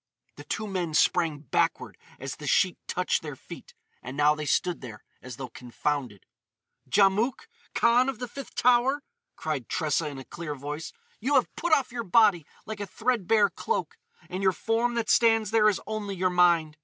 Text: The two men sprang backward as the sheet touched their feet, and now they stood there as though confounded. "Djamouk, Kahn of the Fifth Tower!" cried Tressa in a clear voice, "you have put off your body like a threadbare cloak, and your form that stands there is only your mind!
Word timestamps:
The 0.35 0.43
two 0.45 0.65
men 0.65 0.95
sprang 0.95 1.41
backward 1.41 1.95
as 2.17 2.37
the 2.37 2.47
sheet 2.47 2.75
touched 2.87 3.21
their 3.21 3.35
feet, 3.35 3.75
and 4.01 4.17
now 4.17 4.33
they 4.33 4.47
stood 4.47 4.81
there 4.81 5.03
as 5.21 5.35
though 5.35 5.49
confounded. 5.49 6.25
"Djamouk, 6.89 7.45
Kahn 7.75 8.09
of 8.09 8.17
the 8.17 8.27
Fifth 8.27 8.55
Tower!" 8.55 9.03
cried 9.35 9.69
Tressa 9.69 10.07
in 10.07 10.17
a 10.17 10.25
clear 10.25 10.55
voice, 10.55 10.91
"you 11.19 11.35
have 11.35 11.55
put 11.55 11.71
off 11.71 11.91
your 11.91 12.03
body 12.03 12.47
like 12.65 12.79
a 12.79 12.87
threadbare 12.87 13.51
cloak, 13.51 13.99
and 14.27 14.41
your 14.41 14.53
form 14.53 14.95
that 14.95 15.07
stands 15.11 15.51
there 15.51 15.69
is 15.69 15.79
only 15.85 16.15
your 16.15 16.31
mind! 16.31 16.77